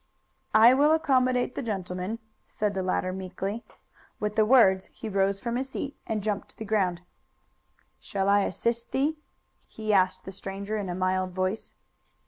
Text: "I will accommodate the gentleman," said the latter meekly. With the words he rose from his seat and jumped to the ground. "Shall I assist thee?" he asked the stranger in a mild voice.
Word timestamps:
"I 0.55 0.73
will 0.73 0.93
accommodate 0.93 1.53
the 1.53 1.61
gentleman," 1.61 2.17
said 2.47 2.73
the 2.73 2.81
latter 2.81 3.13
meekly. 3.13 3.63
With 4.19 4.35
the 4.35 4.47
words 4.47 4.87
he 4.91 5.07
rose 5.07 5.39
from 5.39 5.57
his 5.57 5.69
seat 5.69 5.95
and 6.07 6.23
jumped 6.23 6.49
to 6.49 6.57
the 6.57 6.65
ground. 6.65 7.01
"Shall 7.99 8.27
I 8.27 8.39
assist 8.45 8.93
thee?" 8.93 9.19
he 9.67 9.93
asked 9.93 10.25
the 10.25 10.31
stranger 10.31 10.75
in 10.75 10.89
a 10.89 10.95
mild 10.95 11.33
voice. 11.33 11.75